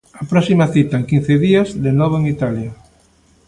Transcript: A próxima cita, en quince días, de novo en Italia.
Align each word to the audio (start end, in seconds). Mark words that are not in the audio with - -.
A 0.21 0.23
próxima 0.31 0.71
cita, 0.73 0.95
en 0.99 1.05
quince 1.11 1.33
días, 1.45 1.67
de 1.85 1.91
novo 1.99 2.15
en 2.19 2.25
Italia. 2.35 2.71